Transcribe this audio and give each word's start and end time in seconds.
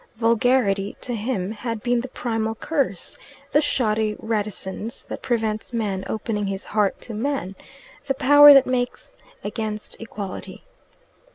Vulgarity, 0.15 0.97
to 1.01 1.13
him, 1.13 1.51
had 1.51 1.83
been 1.83 2.01
the 2.01 2.07
primal 2.07 2.55
curse, 2.55 3.15
the 3.51 3.61
shoddy 3.61 4.15
reticence 4.17 5.03
that 5.03 5.21
prevents 5.21 5.73
man 5.73 6.03
opening 6.07 6.47
his 6.47 6.65
heart 6.65 6.99
to 7.01 7.13
man, 7.13 7.53
the 8.07 8.15
power 8.15 8.51
that 8.51 8.65
makes 8.65 9.13
against 9.43 9.95
equality. 10.01 10.63